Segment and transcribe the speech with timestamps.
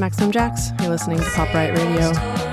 [0.00, 0.72] Maximum Jax.
[0.80, 2.49] You're listening to Pop Riot Radio.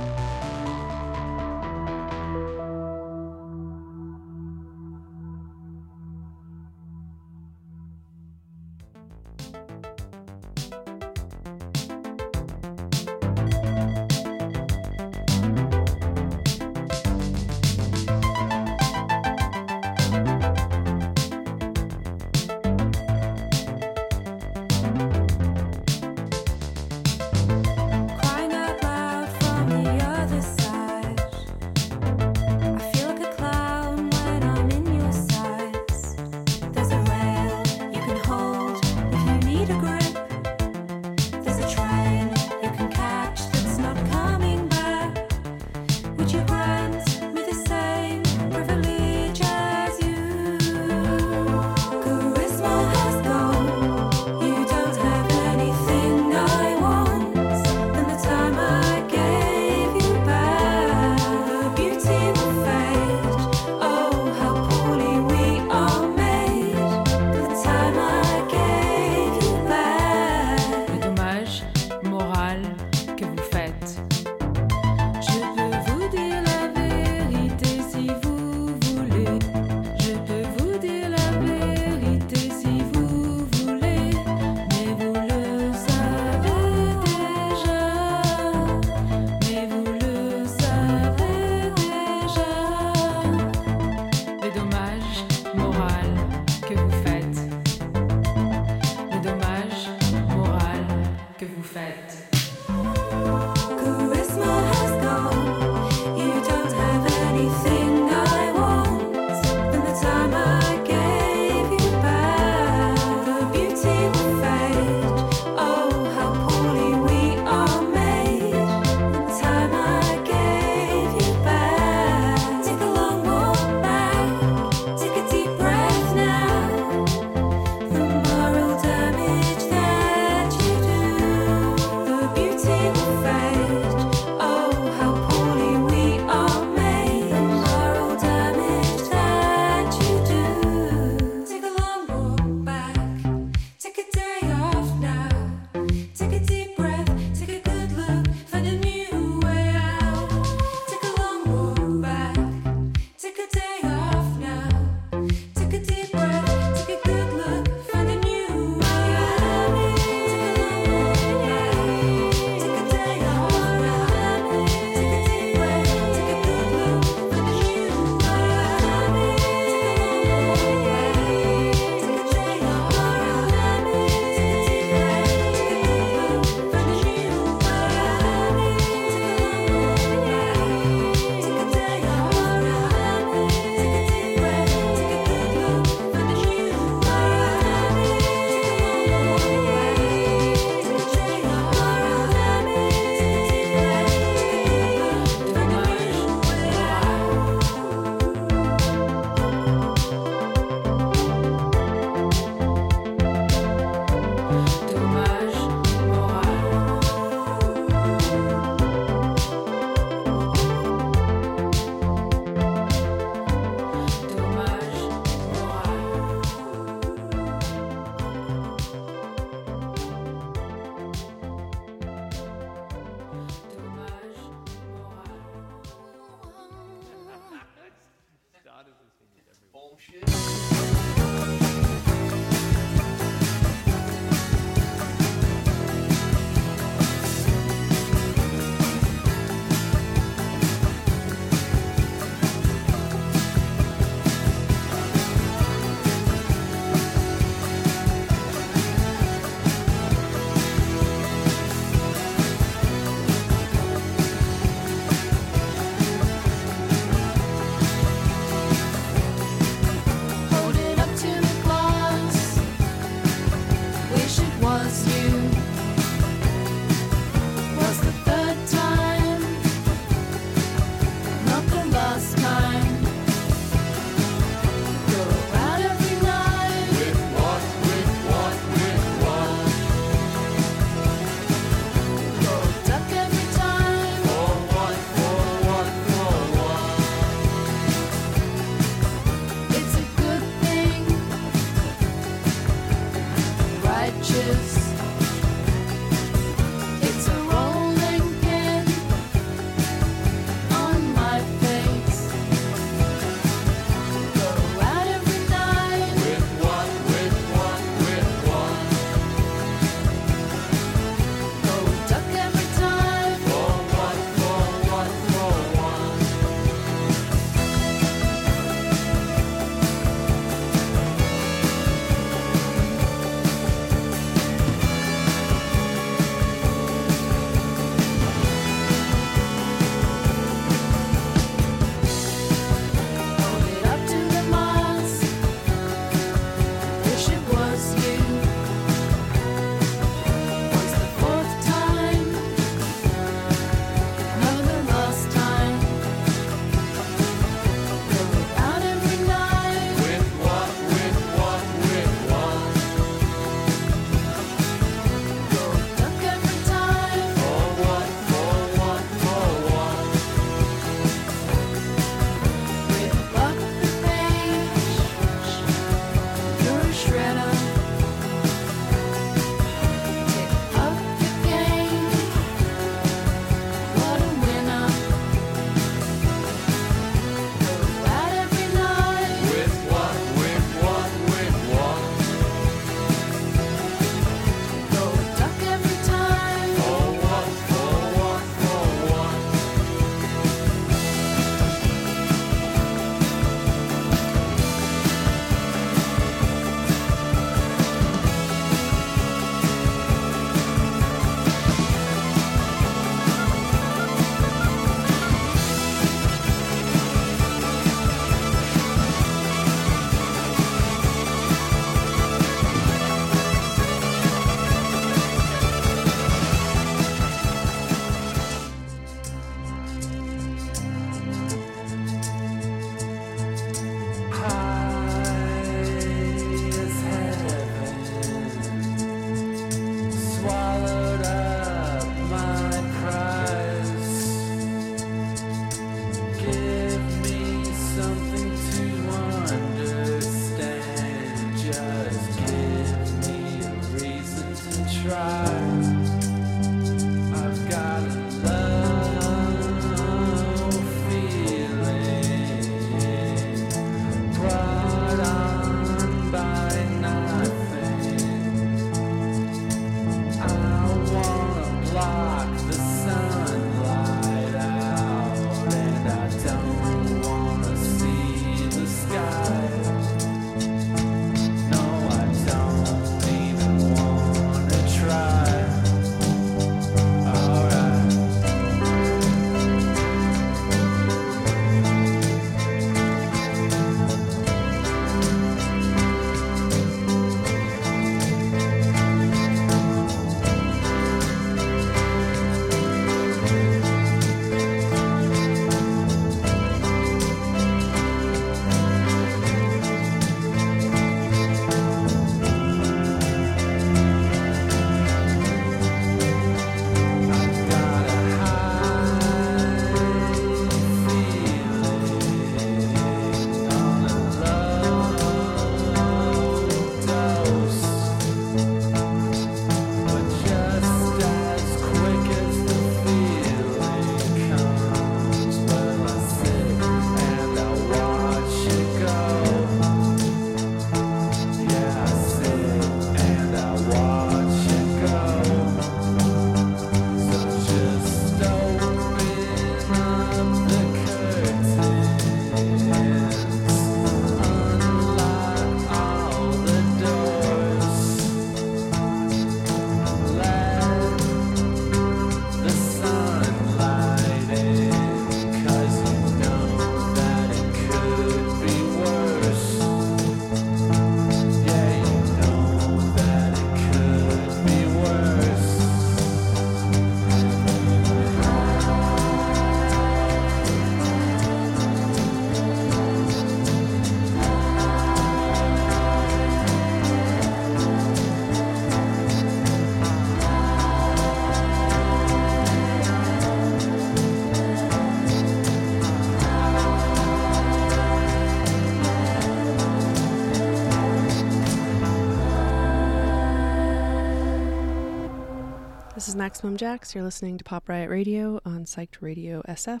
[596.30, 597.12] Is Maximum Jax.
[597.12, 600.00] You're listening to Pop Riot Radio on Psyched Radio SF,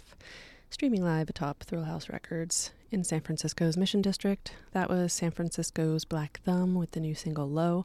[0.68, 4.54] streaming live atop Thrill House Records in San Francisco's Mission District.
[4.70, 7.84] That was San Francisco's Black Thumb with the new single Low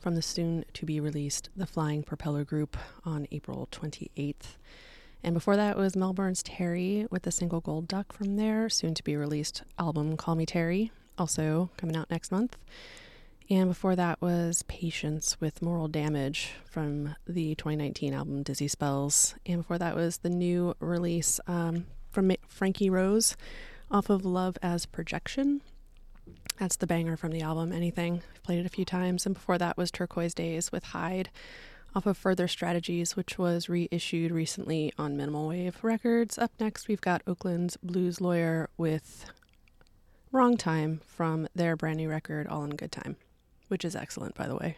[0.00, 4.56] from the soon to be released The Flying Propeller Group on April 28th.
[5.22, 9.04] And before that was Melbourne's Terry with the single Gold Duck from their soon to
[9.04, 12.56] be released album Call Me Terry, also coming out next month.
[13.50, 19.34] And before that was Patience with Moral Damage from the 2019 album Dizzy Spells.
[19.44, 23.36] And before that was the new release um, from Frankie Rose
[23.90, 25.60] off of Love as Projection.
[26.58, 28.22] That's the banger from the album, Anything.
[28.34, 29.26] I've played it a few times.
[29.26, 31.28] And before that was Turquoise Days with Hyde
[31.94, 36.38] off of Further Strategies, which was reissued recently on Minimal Wave Records.
[36.38, 39.26] Up next, we've got Oakland's Blues Lawyer with
[40.32, 43.16] Wrong Time from their brand new record, All in Good Time
[43.68, 44.76] which is excellent, by the way.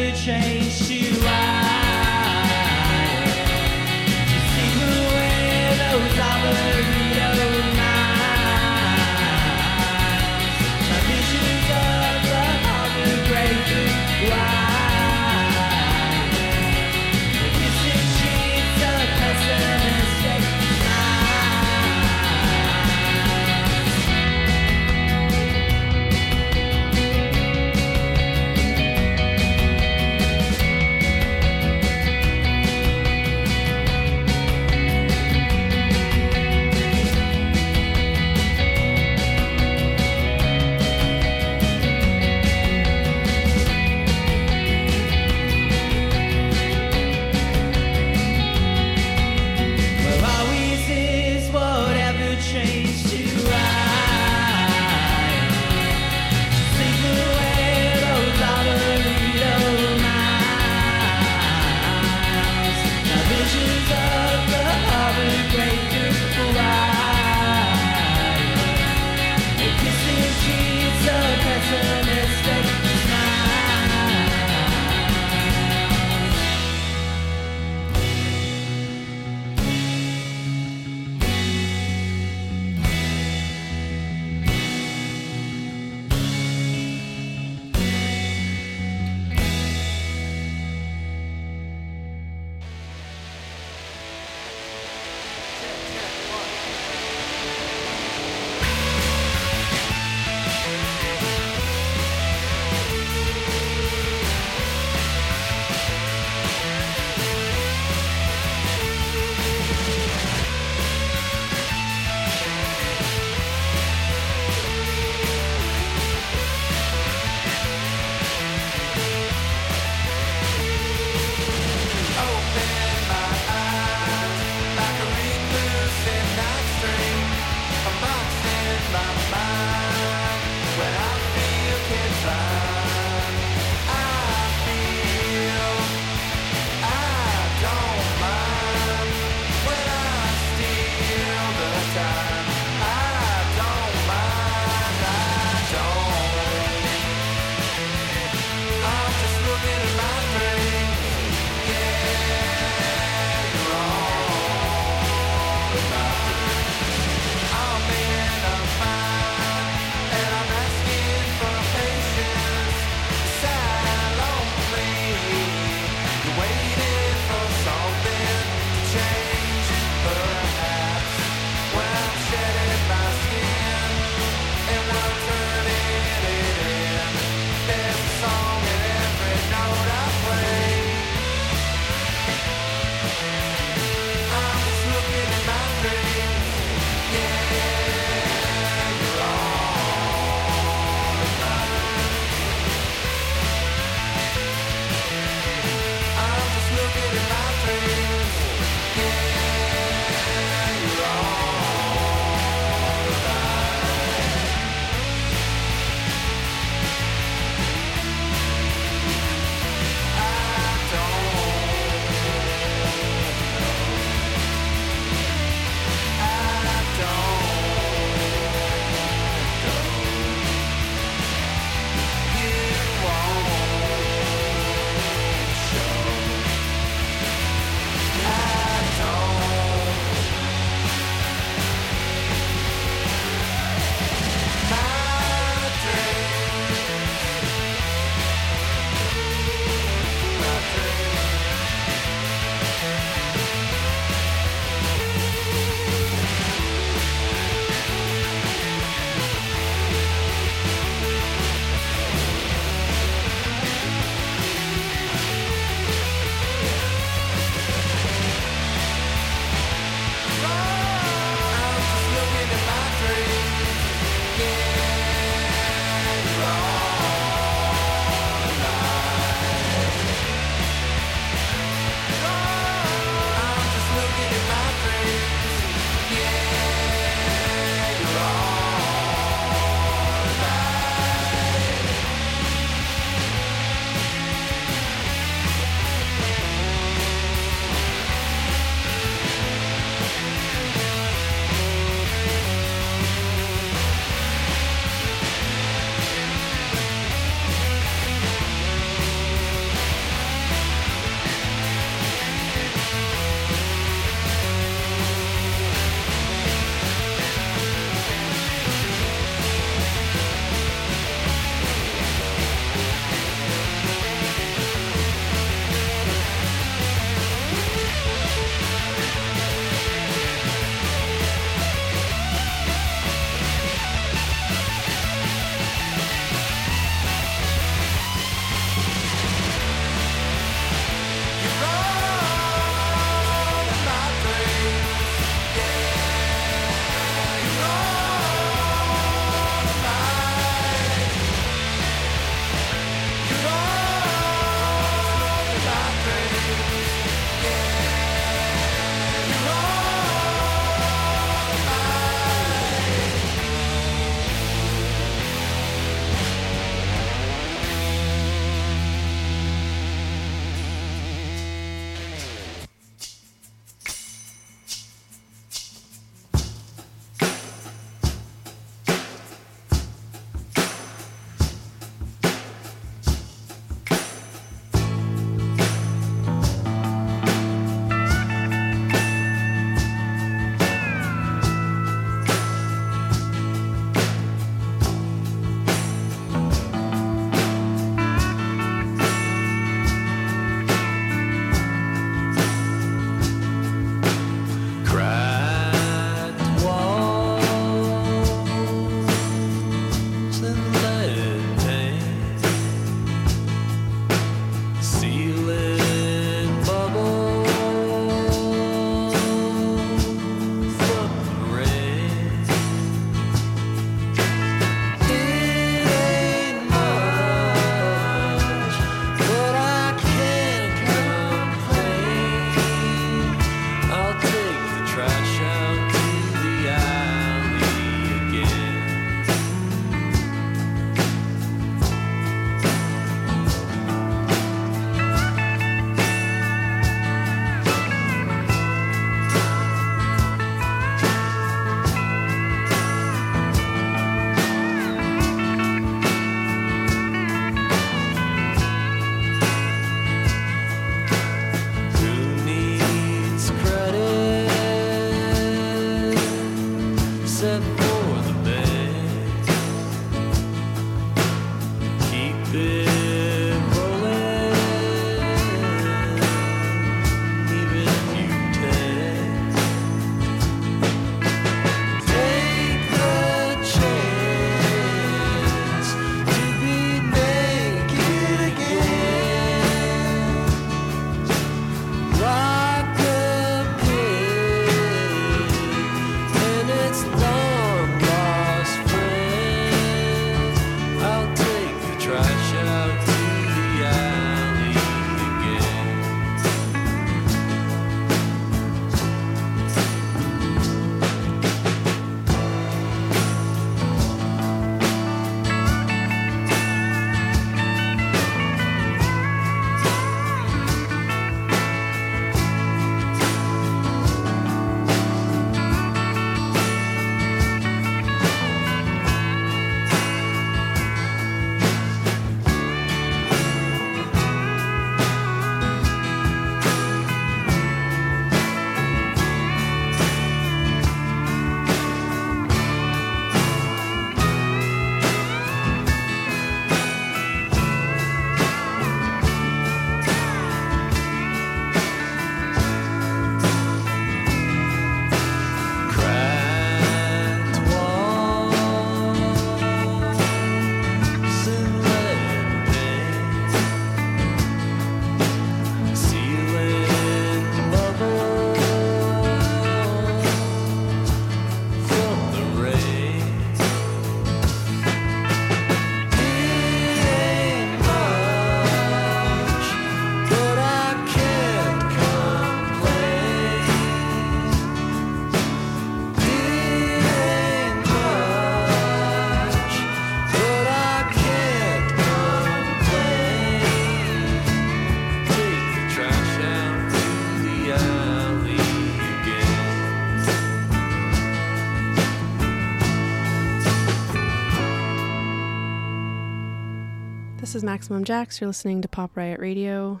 [597.54, 598.40] This is Maximum Jax.
[598.40, 600.00] You're listening to Pop Riot Radio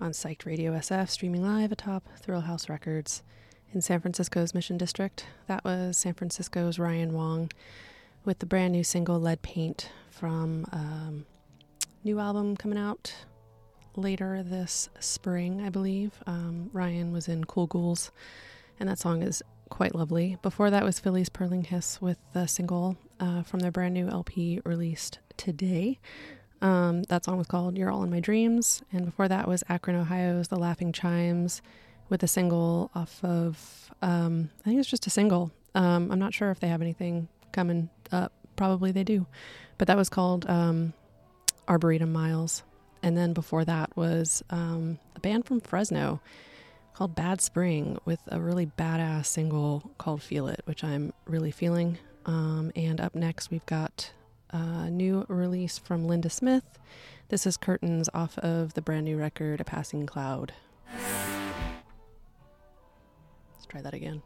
[0.00, 3.22] on Psyched Radio SF, streaming live atop Thrill House Records
[3.74, 5.26] in San Francisco's Mission District.
[5.46, 7.50] That was San Francisco's Ryan Wong
[8.24, 11.26] with the brand new single Lead Paint from um,
[12.02, 13.14] new album coming out
[13.94, 16.12] later this spring, I believe.
[16.26, 18.10] Um, Ryan was in Cool Ghouls,
[18.78, 20.38] and that song is quite lovely.
[20.40, 24.62] Before that was Philly's Purling Hiss with the single uh, from their brand new LP
[24.64, 25.98] released today.
[26.62, 28.82] Um, that song was called You're All in My Dreams.
[28.92, 31.62] And before that was Akron, Ohio's The Laughing Chimes
[32.08, 35.52] with a single off of, um, I think it's just a single.
[35.74, 38.32] Um, I'm not sure if they have anything coming up.
[38.56, 39.26] Probably they do.
[39.78, 40.92] But that was called um,
[41.68, 42.62] Arboretum Miles.
[43.02, 46.20] And then before that was um, a band from Fresno
[46.92, 51.96] called Bad Spring with a really badass single called Feel It, which I'm really feeling.
[52.26, 54.12] Um, and up next, we've got
[54.52, 56.78] a new release from Linda Smith.
[57.28, 60.52] This is Curtains off of the brand new record, A Passing Cloud.
[63.54, 64.22] Let's try that again.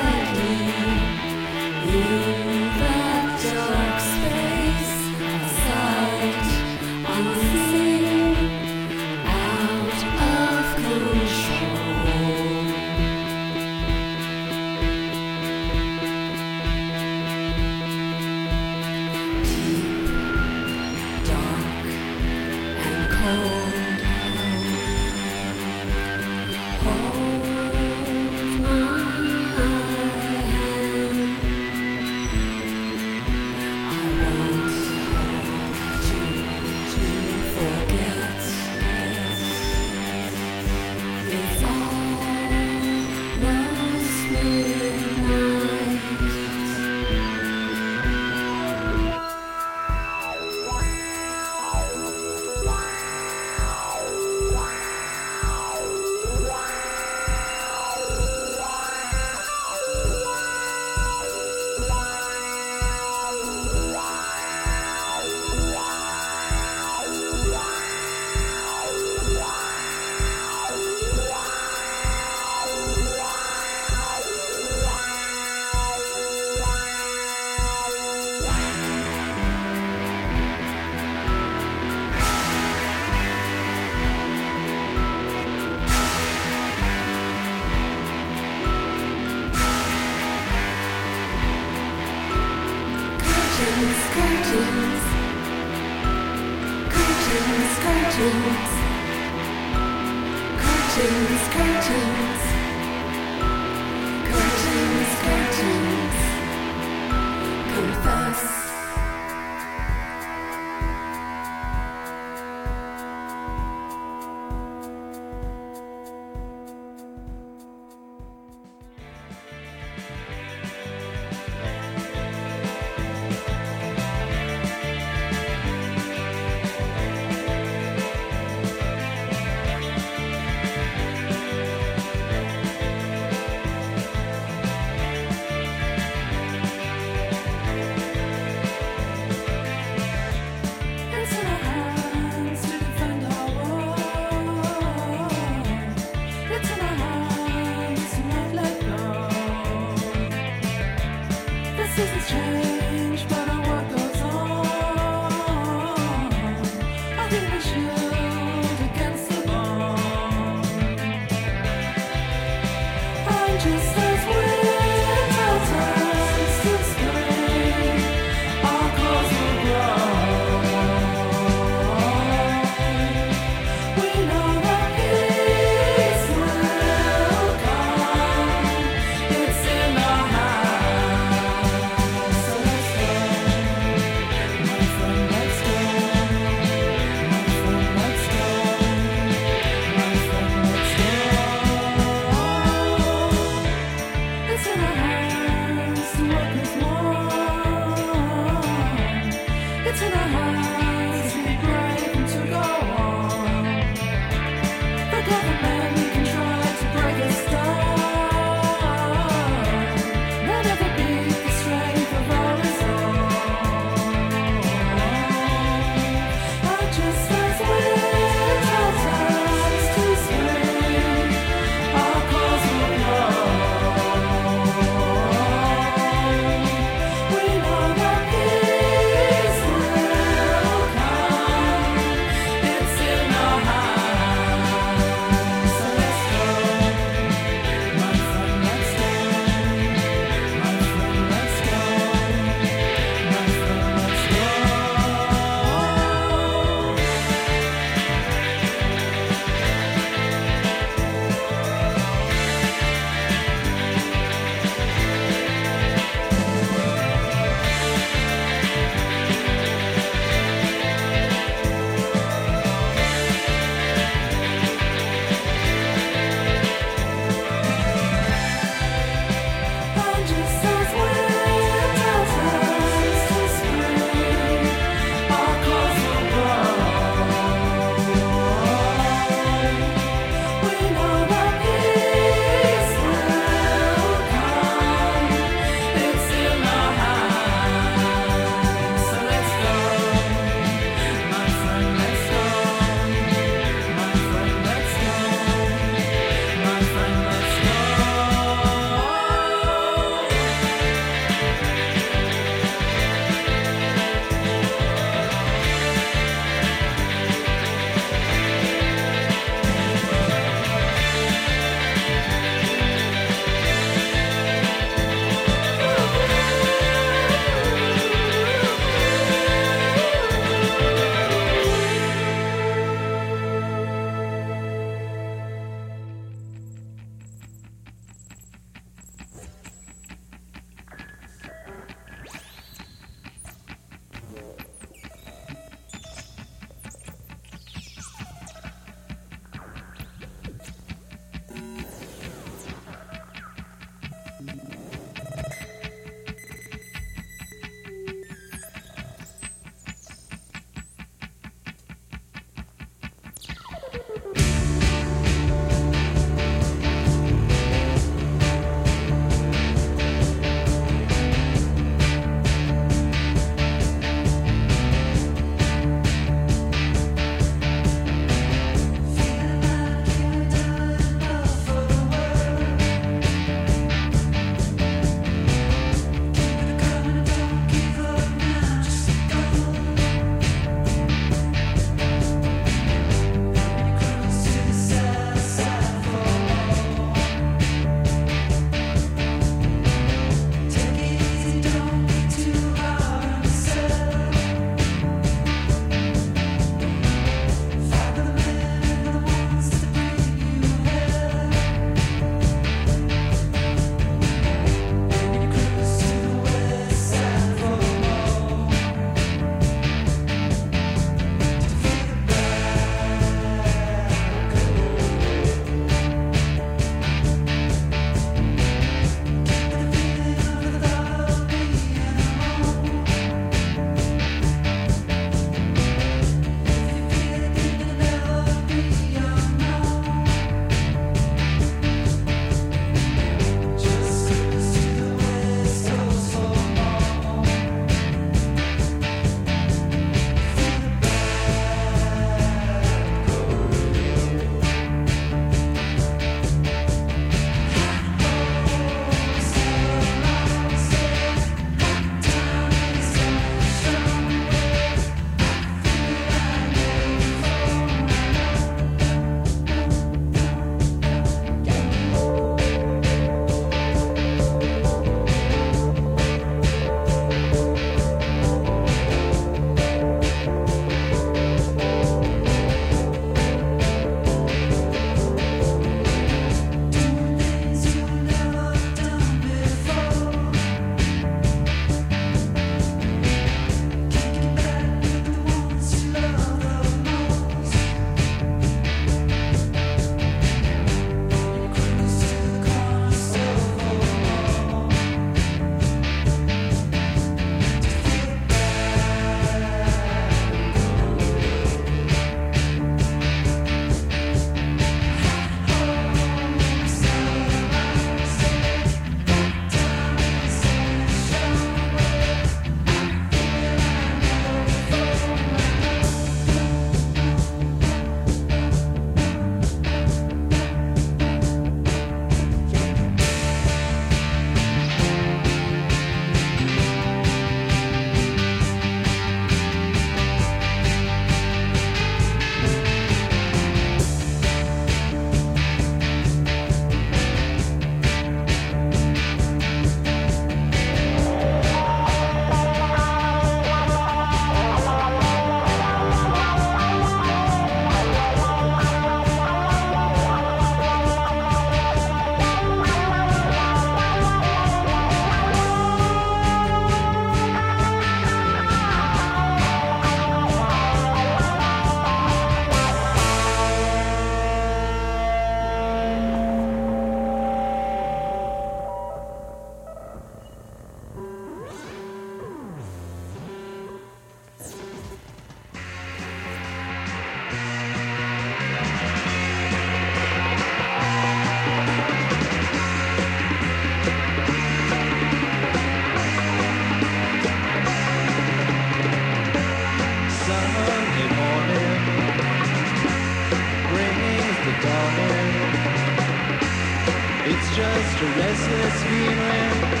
[598.56, 600.00] restless feeling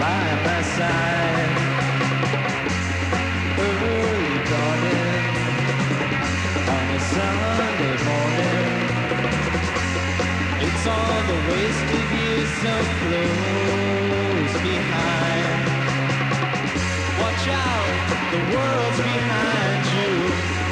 [0.00, 1.78] by my side.
[3.58, 5.24] Early dawning
[6.74, 8.98] on a Sunday morning.
[10.66, 15.82] It's all the wasted years so close behind.
[17.20, 17.94] Watch out,
[18.32, 20.12] the world's behind you.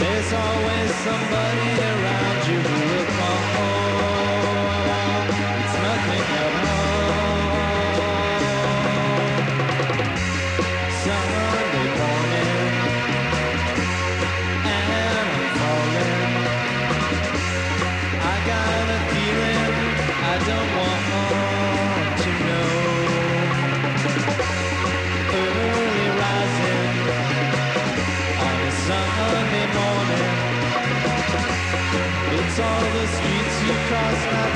[0.01, 1.91] There's always somebody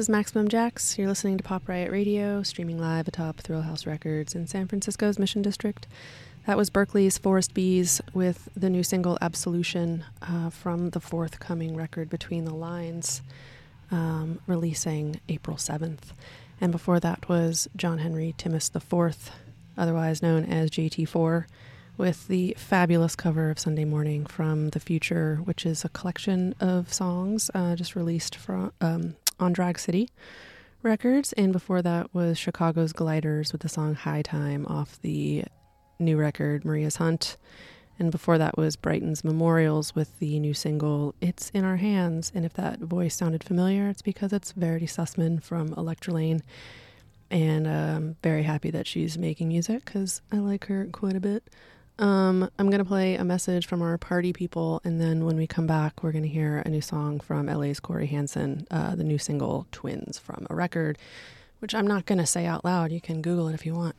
[0.00, 0.96] is Maximum Jax.
[0.96, 5.18] You're listening to Pop Riot Radio, streaming live atop Thrill House Records in San Francisco's
[5.18, 5.86] Mission District.
[6.46, 12.08] That was Berkeley's Forest Bees with the new single Absolution uh, from the forthcoming record
[12.08, 13.20] Between the Lines,
[13.90, 16.14] um, releasing April 7th.
[16.62, 19.30] And before that was John Henry Timmis IV,
[19.76, 21.44] otherwise known as JT4,
[21.98, 26.90] with the fabulous cover of Sunday Morning from The Future, which is a collection of
[26.90, 30.08] songs uh, just released from, um, on Drag City
[30.82, 31.32] Records.
[31.32, 35.44] And before that was Chicago's Gliders with the song High Time off the
[35.98, 37.36] new record, Maria's Hunt.
[37.98, 42.32] And before that was Brighton's Memorials with the new single, It's in Our Hands.
[42.34, 46.42] And if that voice sounded familiar, it's because it's Verity Susman from Electrelane.
[47.30, 51.44] And I'm very happy that she's making music because I like her quite a bit.
[52.00, 55.46] Um, I'm going to play a message from our party people, and then when we
[55.46, 59.04] come back, we're going to hear a new song from LA's Corey Hansen, uh, the
[59.04, 60.96] new single Twins from a record,
[61.58, 62.90] which I'm not going to say out loud.
[62.90, 63.96] You can Google it if you want.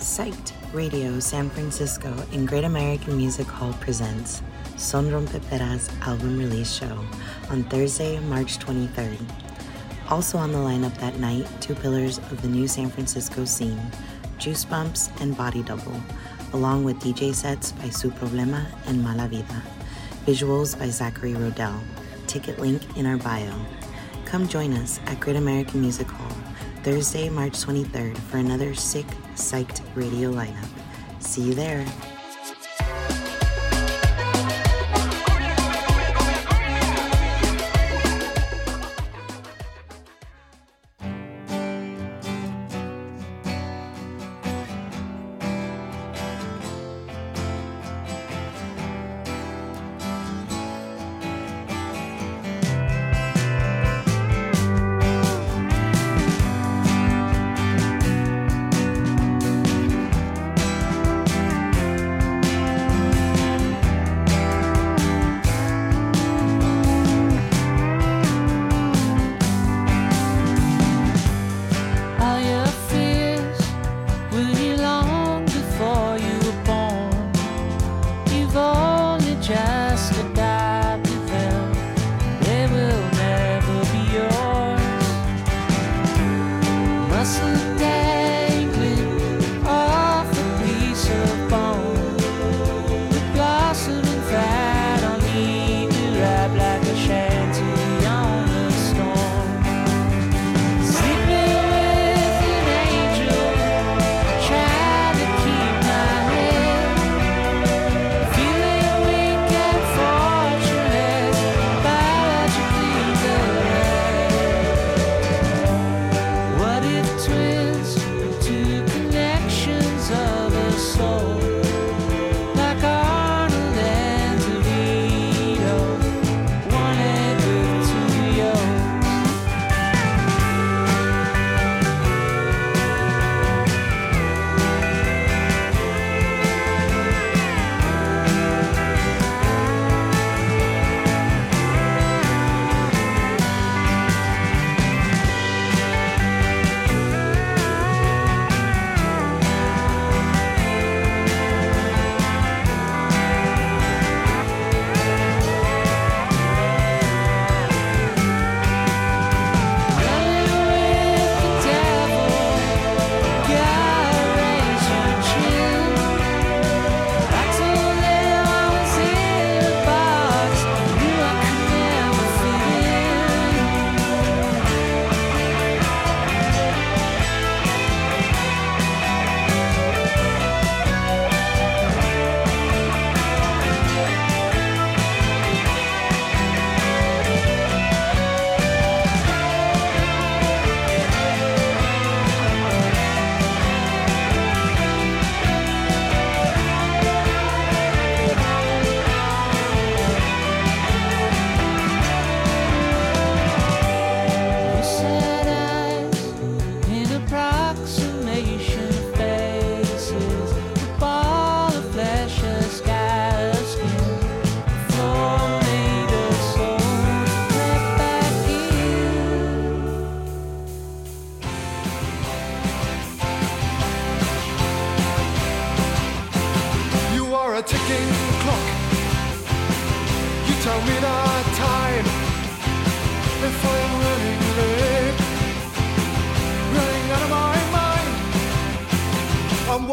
[0.00, 4.42] Psyched Radio San Francisco and Great American Music Hall presents
[4.76, 6.98] Son Rompeperas album release show
[7.50, 9.51] on Thursday, March 23rd.
[10.12, 13.80] Also on the lineup that night, two pillars of the new San Francisco scene,
[14.36, 15.98] Juice Bumps and Body Double,
[16.52, 19.62] along with DJ sets by Su Problema and Mala Vida.
[20.26, 21.80] Visuals by Zachary Rodell.
[22.26, 23.54] Ticket link in our bio.
[24.26, 26.36] Come join us at Great American Music Hall
[26.82, 30.68] Thursday, March 23rd for another sick, psyched radio lineup.
[31.20, 31.86] See you there.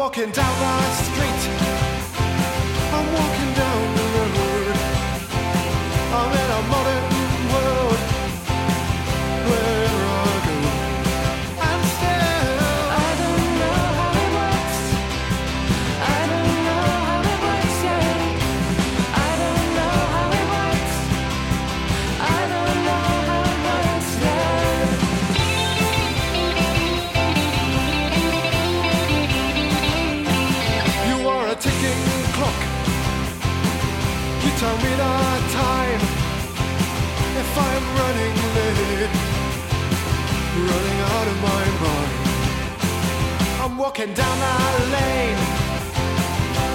[0.00, 1.42] walking down the street.
[2.90, 3.99] I'm walking down
[34.92, 36.02] it on time
[37.42, 39.12] if I'm running late,
[40.68, 42.12] running out of my mind.
[43.62, 45.40] I'm walking down that lane,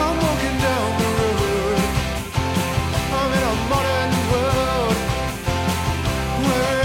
[0.06, 1.80] I'm walking down the road.
[3.18, 4.98] I'm in a modern world
[6.46, 6.85] where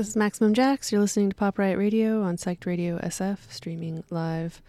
[0.00, 0.90] This is Maximum Jax.
[0.90, 4.62] You're listening to Pop Riot Radio on Psyched Radio SF, streaming live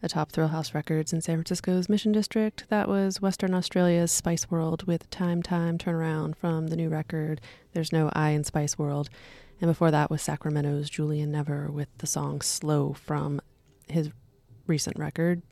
[0.00, 2.66] atop Thrillhouse Records in San Francisco's Mission District.
[2.68, 7.40] That was Western Australia's Spice World with Time Time Turnaround from the new record
[7.72, 9.10] There's No I in Spice World.
[9.60, 13.40] And before that was Sacramento's Julian Never with the song Slow from
[13.88, 14.10] his
[14.68, 15.42] recent record,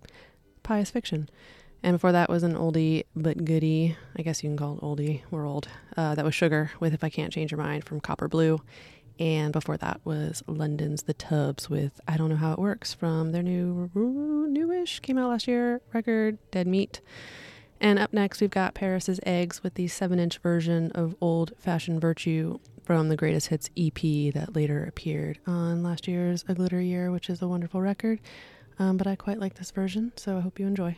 [0.63, 1.29] Pious Fiction.
[1.83, 5.23] And before that was an oldie but goodie, I guess you can call it oldie,
[5.31, 5.69] we're old.
[5.97, 8.61] Uh, that was Sugar with If I Can't Change Your Mind from Copper Blue.
[9.19, 13.33] And before that was London's The Tubs with I Don't Know How It Works from
[13.33, 17.01] their new, newish, came out last year record, Dead Meat.
[17.81, 22.01] And up next, we've got Paris's Eggs with the 7 inch version of Old Fashioned
[22.01, 27.11] Virtue from the Greatest Hits EP that later appeared on last year's A Glitter Year,
[27.11, 28.21] which is a wonderful record.
[28.79, 30.97] Um, but I quite like this version, so I hope you enjoy.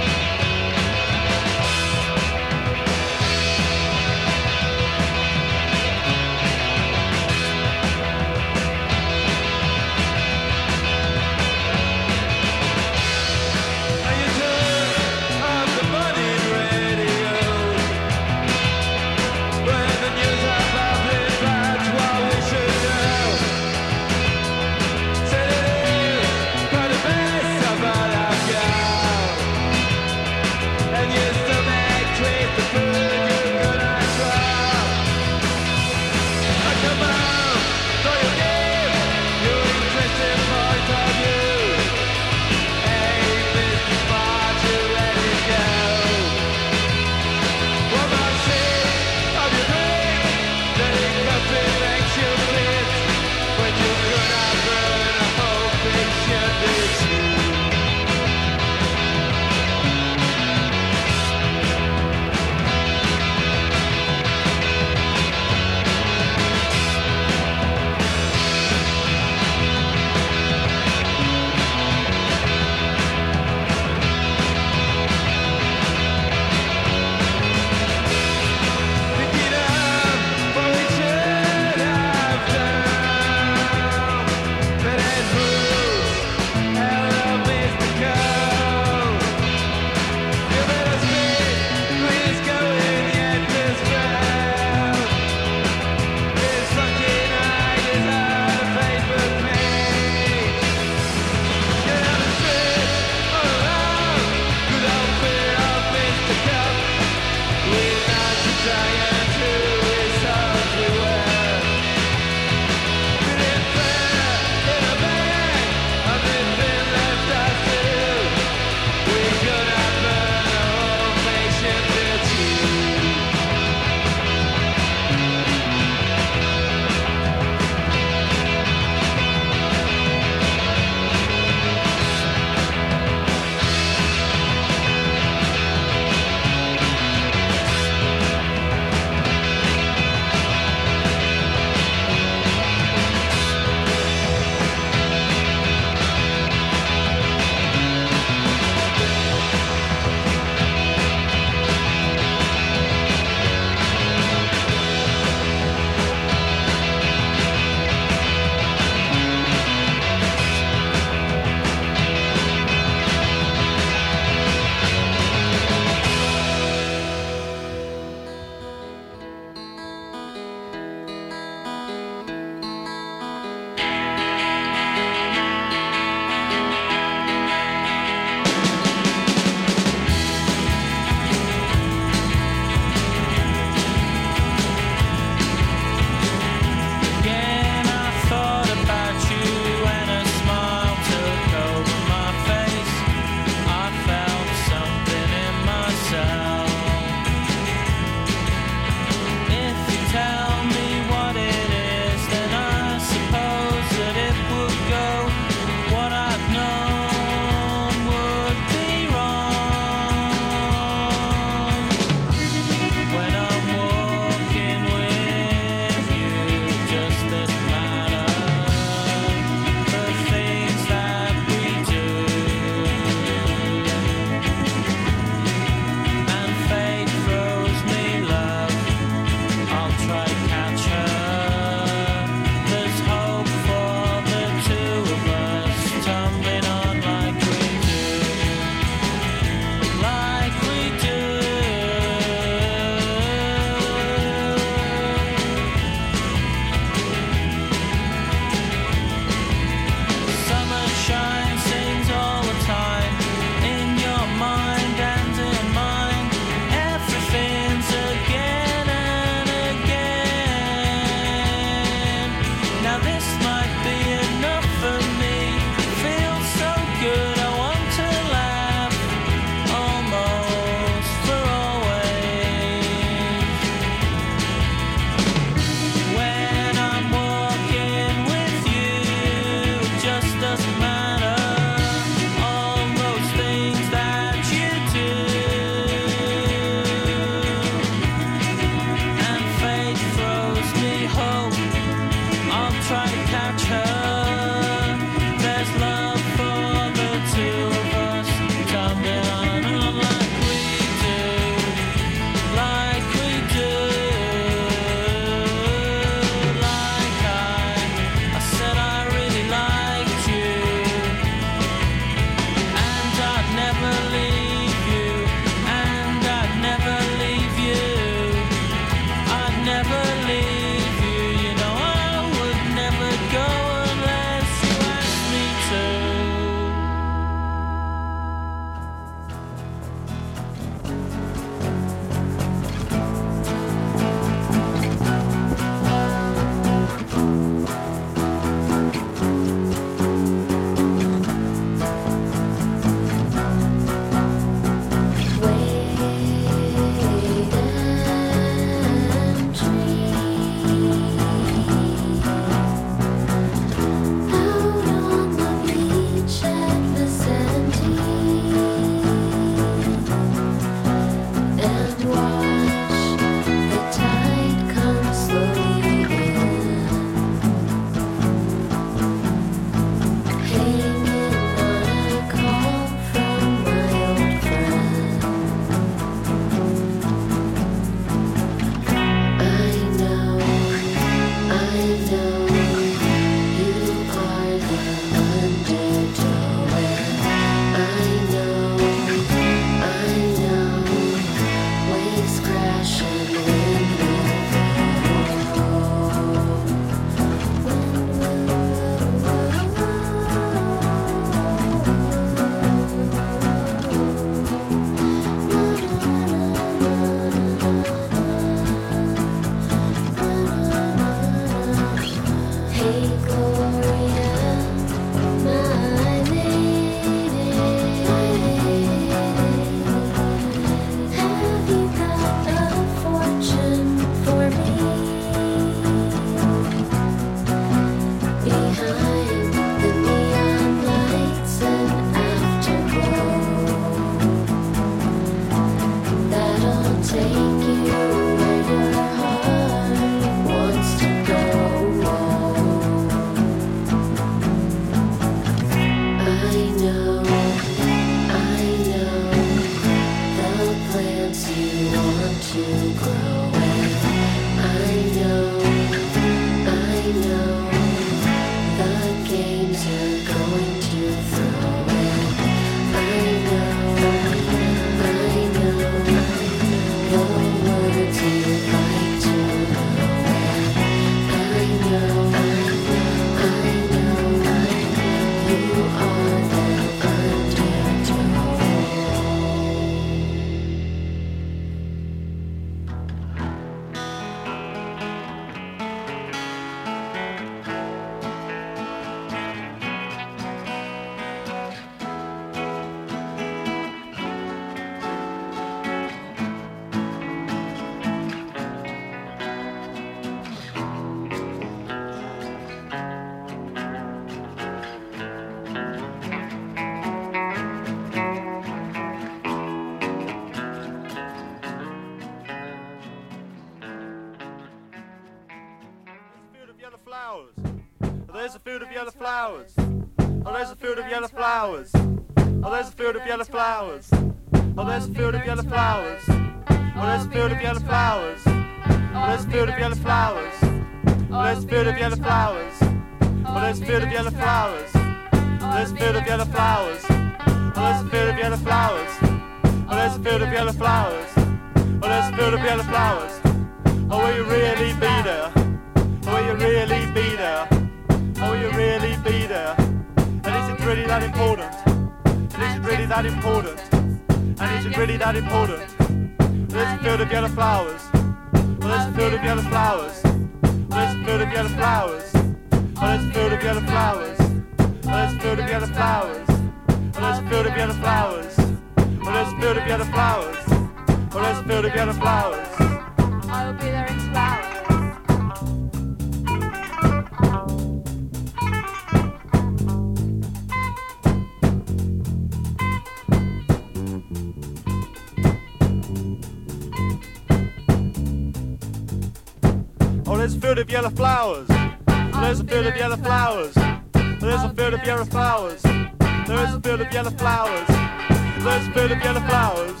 [595.00, 595.82] of yellow flowers.
[595.82, 597.86] There's a field of yellow flowers.
[597.88, 600.00] There's a field of yellow flowers.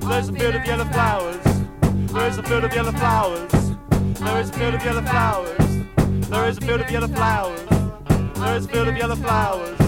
[0.00, 1.44] There's a field of yellow flowers.
[2.12, 3.52] There's a field of yellow flowers.
[4.20, 5.58] There is a field of yellow flowers.
[6.28, 7.60] There is a field of yellow flowers.
[8.34, 9.78] There is a field of yellow flowers.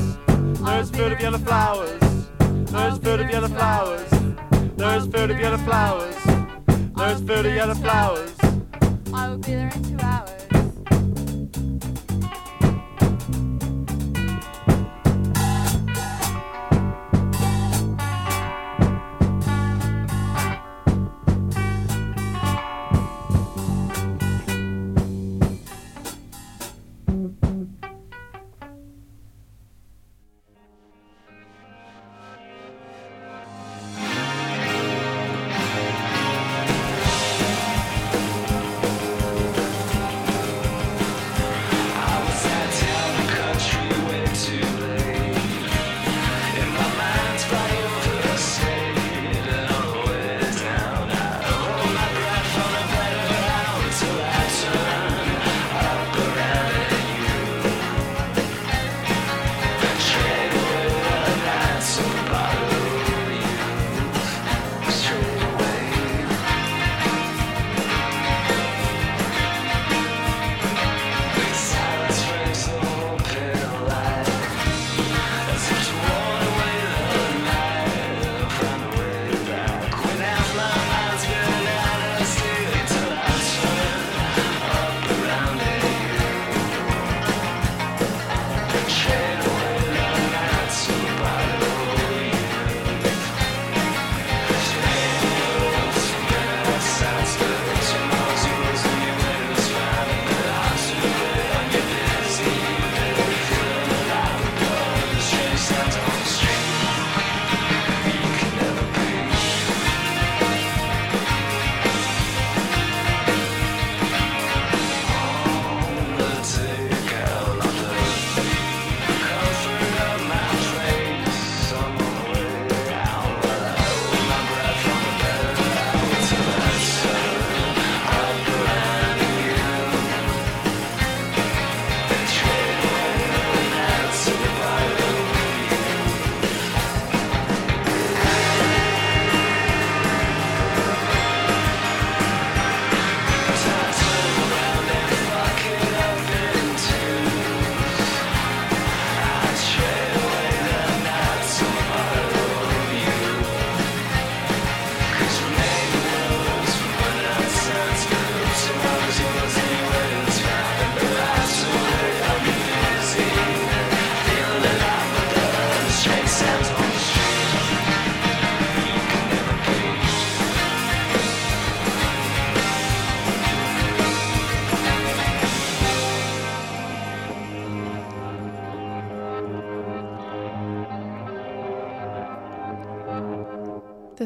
[0.60, 2.00] There is a field of yellow flowers.
[2.70, 4.10] There is a field of yellow flowers.
[4.76, 6.24] There is a field of yellow flowers.
[6.96, 8.36] There is a field of yellow flowers.
[9.12, 10.55] I will be there in two hours.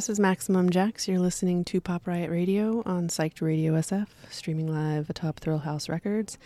[0.00, 1.06] This is Maximum Jax.
[1.06, 6.38] You're listening to Pop Riot Radio on Psyched Radio SF, streaming live atop Thrillhouse Records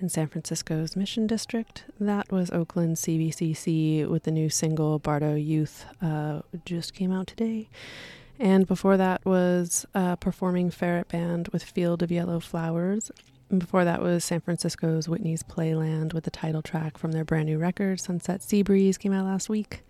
[0.00, 1.84] in San Francisco's Mission District.
[2.00, 7.68] That was Oakland CBCC with the new single Bardo Youth, uh, just came out today.
[8.36, 13.12] And before that was uh, performing Ferret Band with Field of Yellow Flowers.
[13.48, 17.46] And before that was San Francisco's Whitney's Playland with the title track from their brand
[17.46, 19.84] new record, Sunset Sea Breeze, came out last week.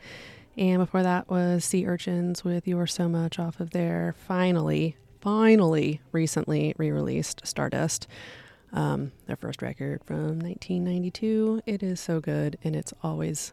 [0.59, 6.01] And before that was Sea Urchins with You're So Much off of their finally, finally,
[6.11, 8.09] recently re released Stardust,
[8.73, 11.63] um, their first record from 1992.
[11.65, 13.53] It is so good and it's always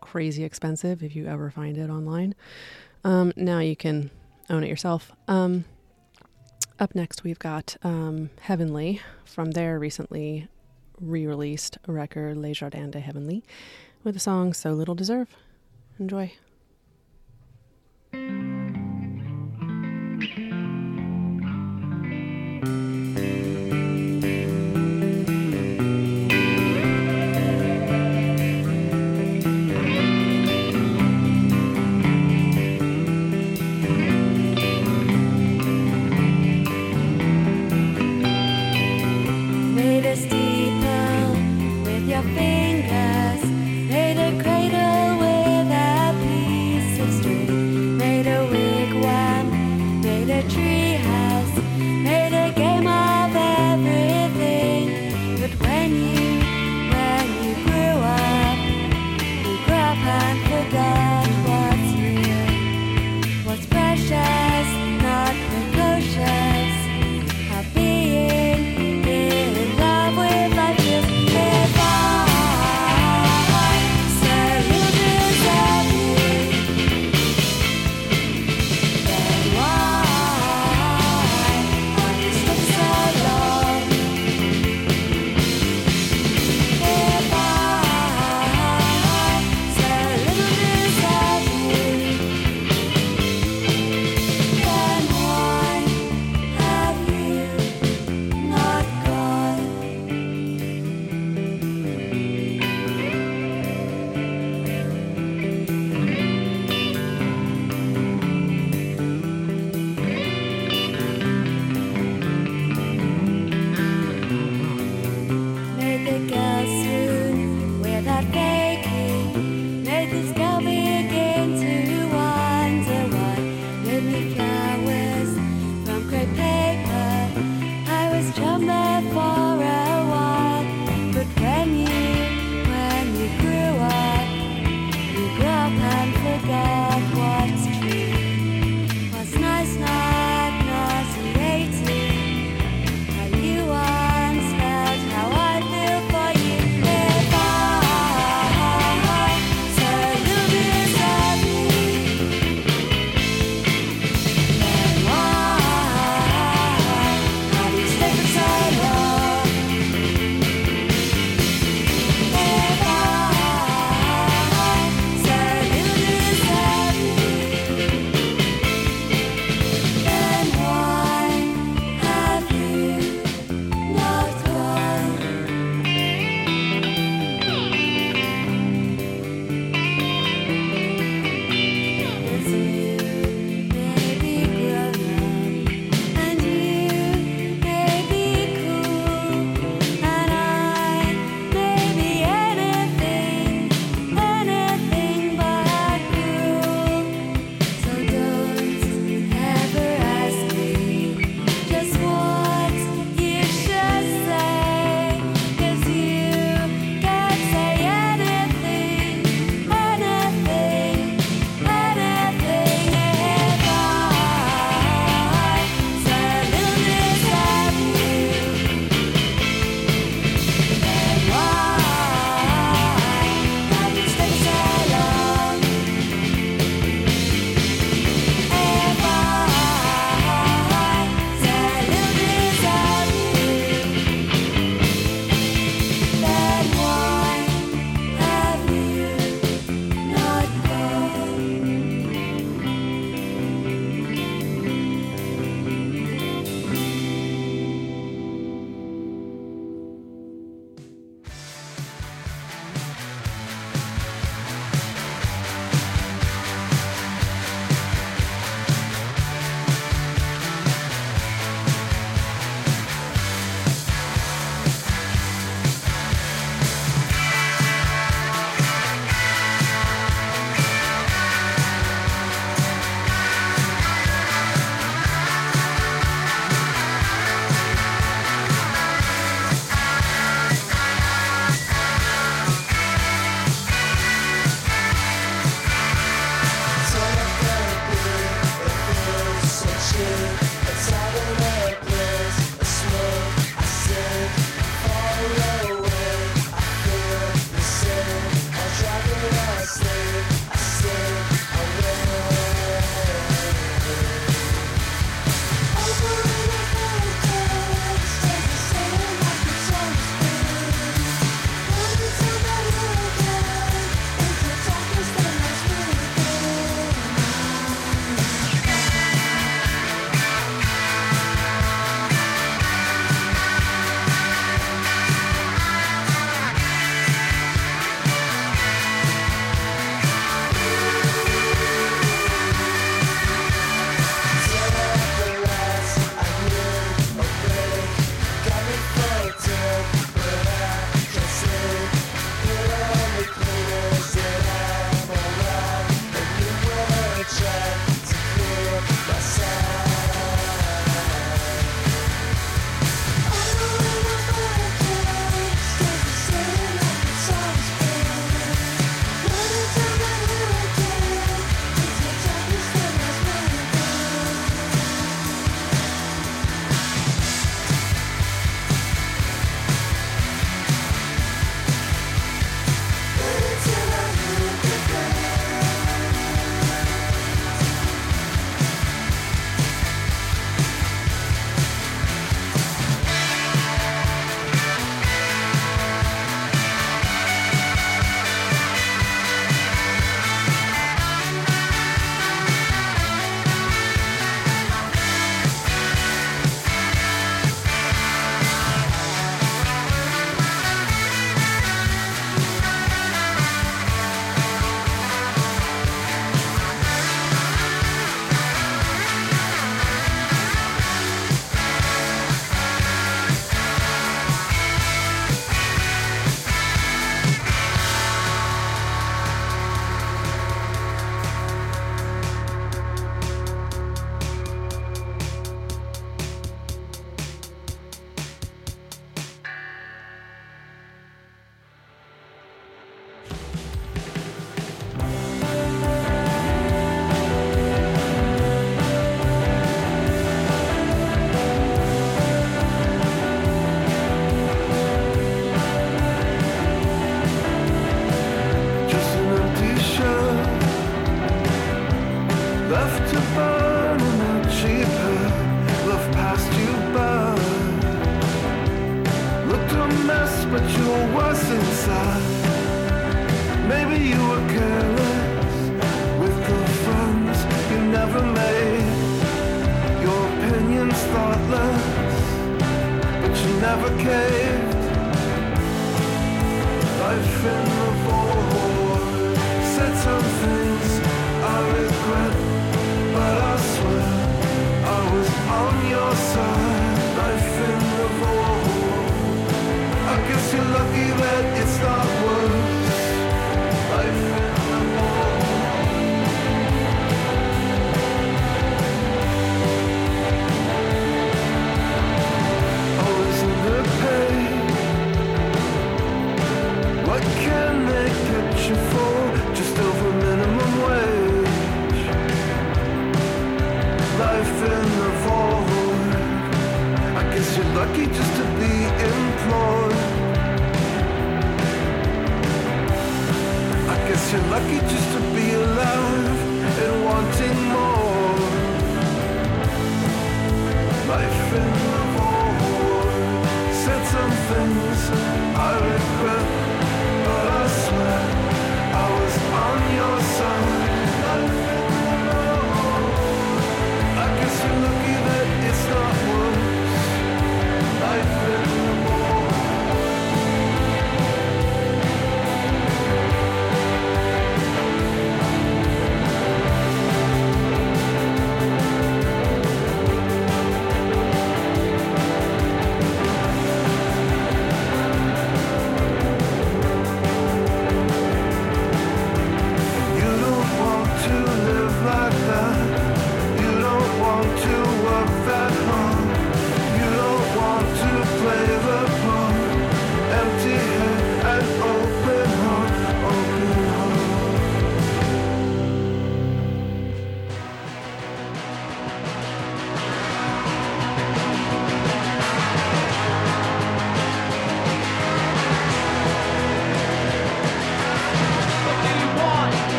[0.00, 2.34] crazy expensive if you ever find it online.
[3.04, 4.10] Um, now you can
[4.48, 5.12] own it yourself.
[5.28, 5.66] Um,
[6.80, 10.48] up next, we've got um, Heavenly from their recently
[10.98, 13.44] re released record, Le Jardin de Heavenly,
[14.02, 15.36] with the song So Little Deserve.
[15.98, 16.32] Enjoy.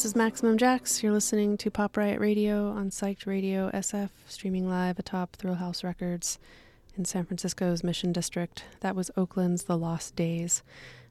[0.00, 1.02] This is Maximum Jax.
[1.02, 6.38] You're listening to Pop Riot Radio on Psyched Radio SF, streaming live atop Thrillhouse Records
[6.96, 8.64] in San Francisco's Mission District.
[8.80, 10.62] That was Oakland's The Lost Days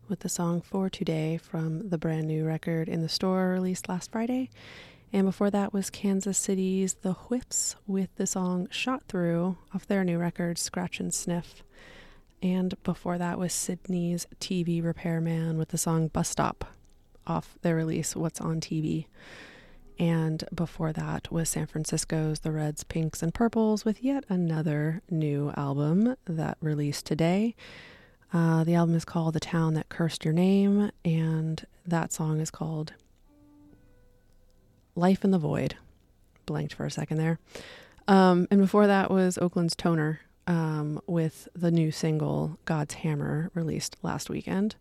[0.07, 4.11] with the song For Today from the brand new record in the store released last
[4.11, 4.49] Friday.
[5.13, 10.03] And before that was Kansas City's The Whips with the song Shot Through off their
[10.03, 11.63] new record, Scratch and Sniff.
[12.41, 16.65] And before that was Sydney's TV Repairman with the song Bus Stop
[17.29, 19.05] off their release What's on TV.
[19.99, 25.51] And before that was San Francisco's The Reds, Pinks, and Purples with yet another new
[25.57, 27.55] album that released today.
[28.31, 32.49] Uh, the album is called The Town That Cursed Your Name, and that song is
[32.49, 32.93] called
[34.95, 35.75] Life in the Void.
[36.45, 37.39] Blanked for a second there.
[38.07, 43.97] Um, and before that was Oakland's Toner um, with the new single God's Hammer released
[44.01, 44.75] last weekend.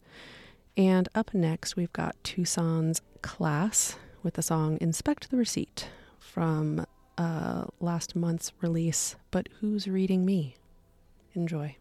[0.79, 5.89] And up next, we've got Tucson's Class with the song Inspect the Receipt
[6.21, 6.87] from
[7.19, 10.55] uh, last month's release, But Who's Reading Me?
[11.35, 11.75] Enjoy.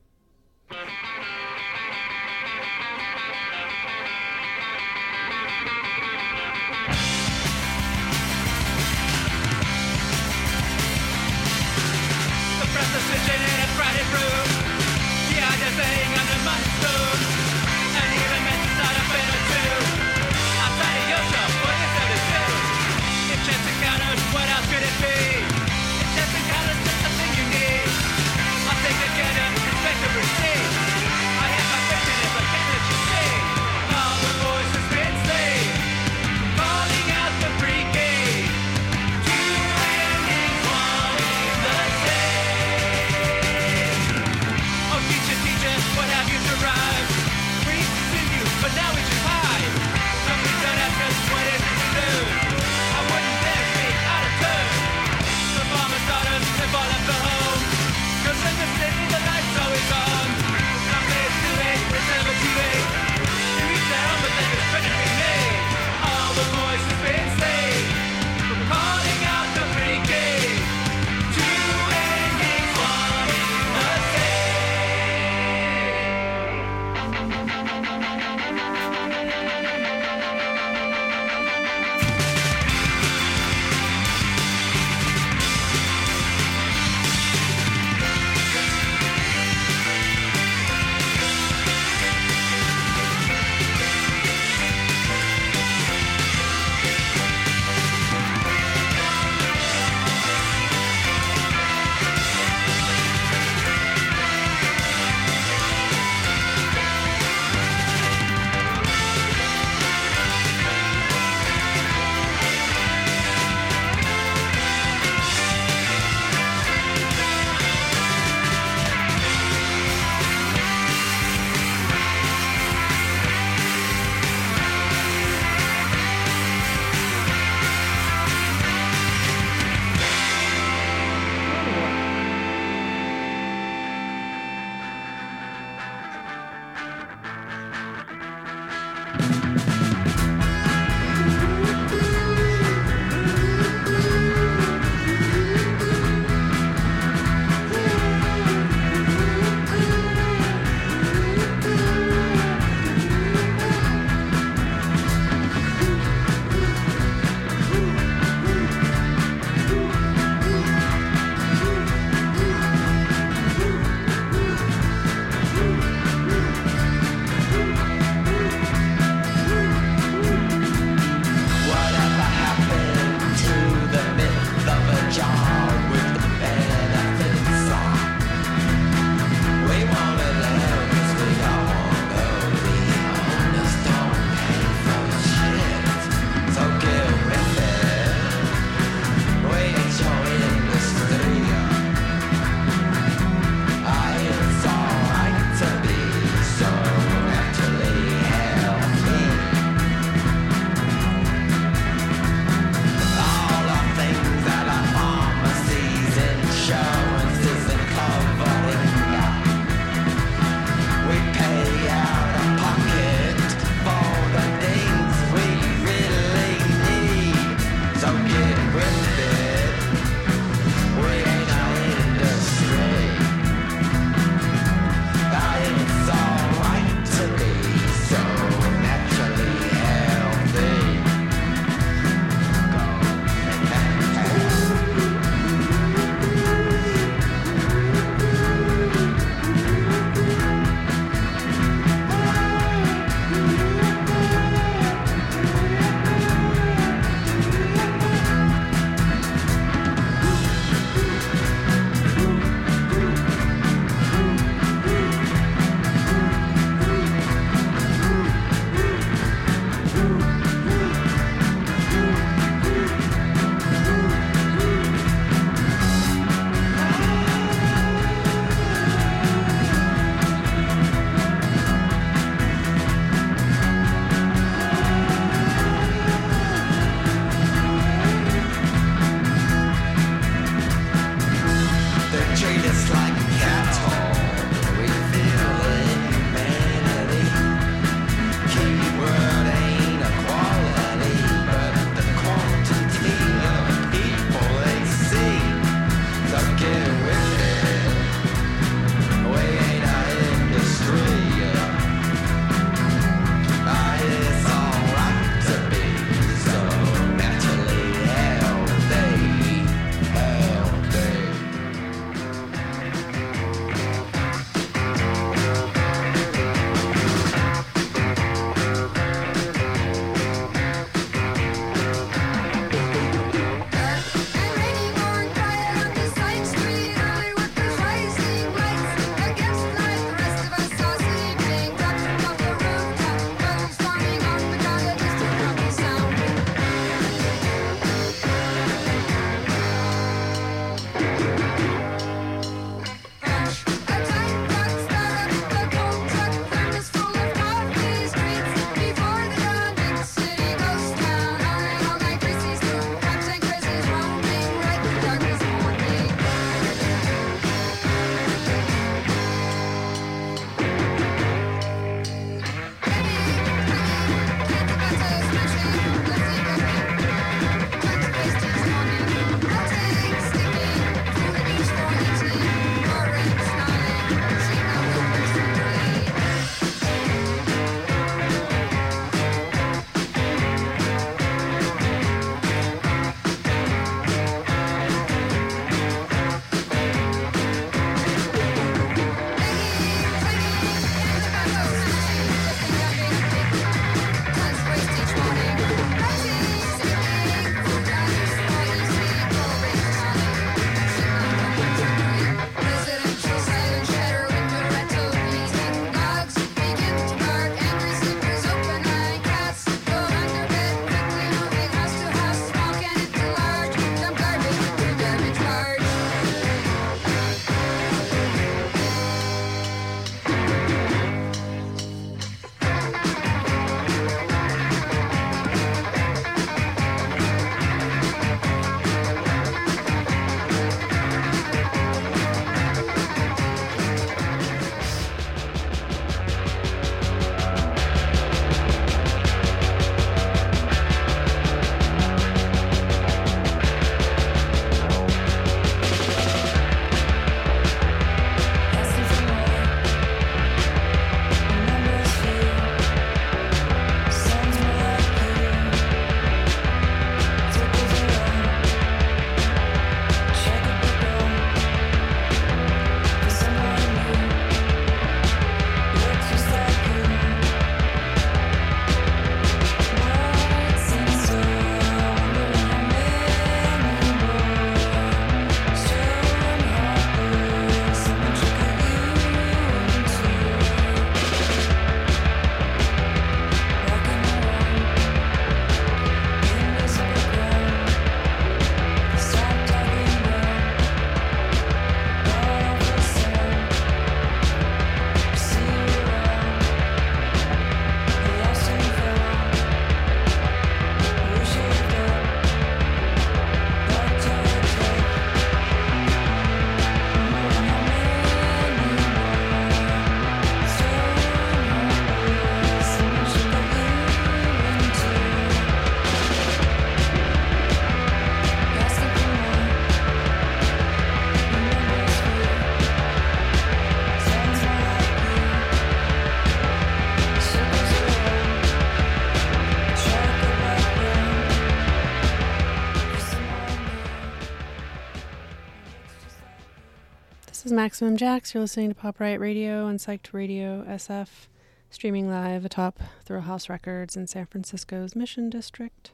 [537.88, 538.54] Maximum Jax.
[538.54, 541.48] You're listening to Pop Riot Radio and Psyched Radio SF,
[541.90, 546.12] streaming live atop Thrillhouse Records in San Francisco's Mission District.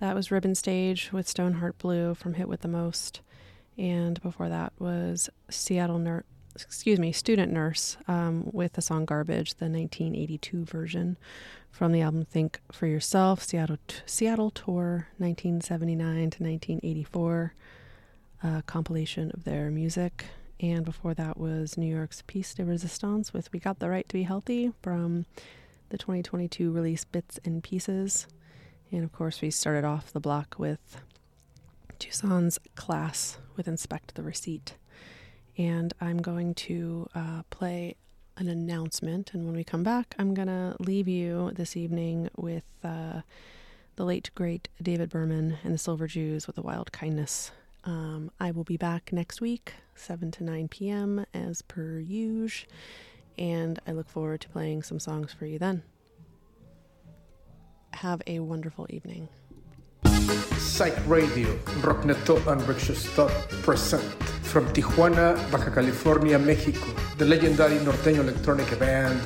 [0.00, 3.20] That was Ribbon Stage with Stoneheart Blue from Hit with the Most,
[3.76, 6.24] and before that was Seattle Nurse,
[6.54, 11.18] excuse me, Student Nurse um, with the song Garbage, the 1982 version
[11.70, 17.52] from the album Think for Yourself, Seattle Seattle Tour 1979 to 1984
[18.42, 20.24] uh, compilation of their music.
[20.60, 24.12] And before that was New York's Piece de Resistance with We Got the Right to
[24.14, 25.24] Be Healthy from
[25.90, 28.26] the 2022 release Bits and Pieces.
[28.90, 31.00] And of course, we started off the block with
[32.00, 34.74] Tucson's Class with Inspect the Receipt.
[35.56, 37.94] And I'm going to uh, play
[38.36, 39.34] an announcement.
[39.34, 43.20] And when we come back, I'm going to leave you this evening with uh,
[43.94, 47.52] the late, great David Berman and the Silver Jews with a Wild Kindness.
[47.88, 52.68] Um, I will be back next week, 7 to 9 p.m., as per usual.
[53.38, 55.82] And I look forward to playing some songs for you then.
[57.94, 59.30] Have a wonderful evening.
[60.58, 61.48] Psych Radio,
[61.80, 63.28] Rockneto and Rickshaw
[63.62, 64.02] present
[64.42, 66.86] from Tijuana, Baja California, Mexico,
[67.16, 69.18] the legendary norteño electronic band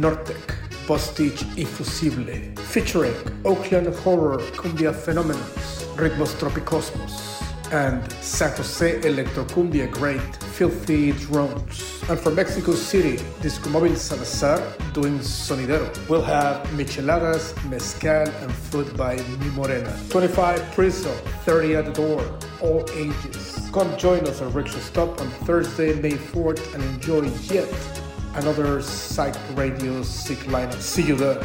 [0.00, 0.54] Nortec,
[0.86, 3.14] Bostich y Fussible, featuring
[3.44, 7.35] Oakland Horror Cumbia Phenomenons, Ritmos Tropicosmos,
[7.72, 12.02] and San Jose Electrocumbia great Filthy Drones.
[12.08, 14.62] And from Mexico City, Disco Móvil Salazar
[14.92, 15.88] doing Sonidero.
[16.08, 19.92] We'll have micheladas, mezcal, and food by Mi Morena.
[20.10, 21.12] 25 Priso,
[21.44, 23.68] 30 at the door, all ages.
[23.72, 27.72] Come join us at Rickshaw Stop on Thursday, May 4th, and enjoy yet
[28.34, 30.80] another Psych Radio Sick lineup.
[30.80, 31.42] See you there.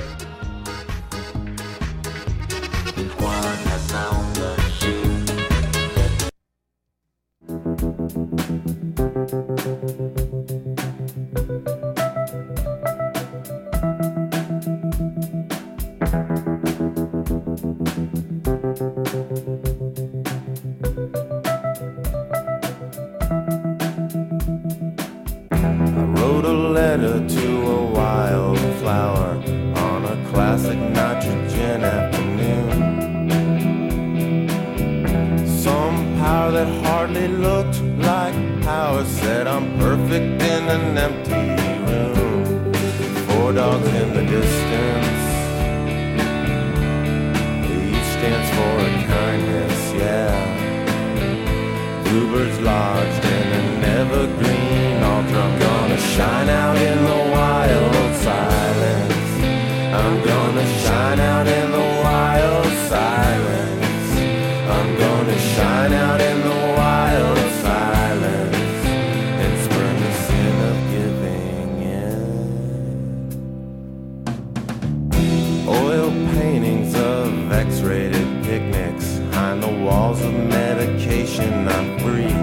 [77.61, 82.33] X-rated picnics behind the walls of medication I'm free.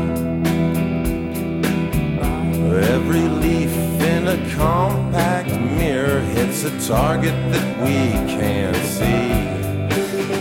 [2.95, 7.97] Every leaf in a compact mirror hits a target that we
[8.39, 9.33] can't see.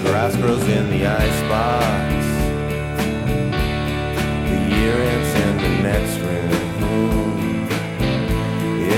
[0.03, 2.25] Grass grows in the icebox.
[4.49, 6.51] The year ends in the next room.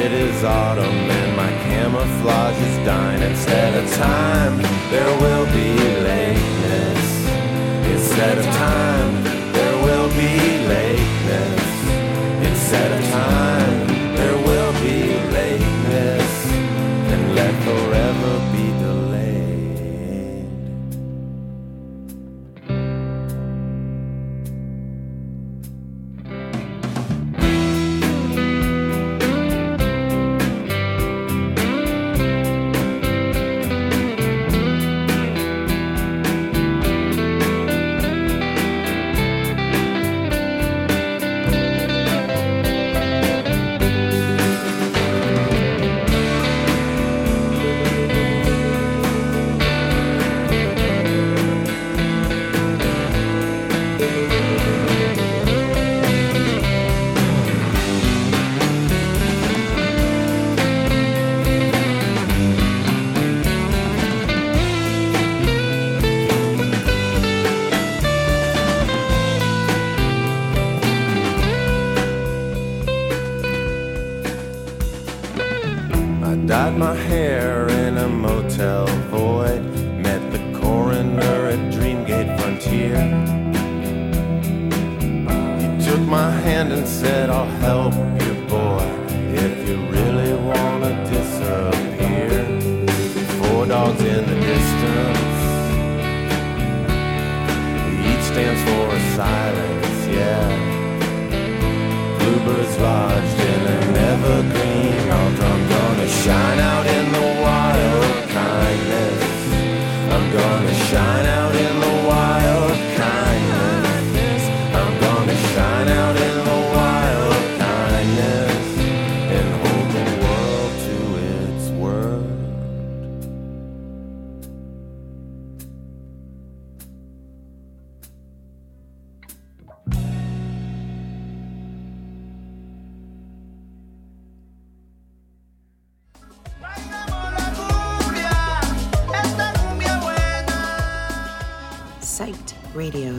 [0.03, 1.28] It is autumn
[1.79, 3.21] camouflage is dying.
[3.23, 4.57] Instead of time,
[4.91, 5.69] there will be
[6.09, 7.07] lateness.
[7.95, 9.11] Instead of time,
[9.53, 10.33] there will be
[10.73, 11.71] lateness.
[12.49, 13.78] Instead of time,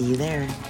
[0.00, 0.69] See you there.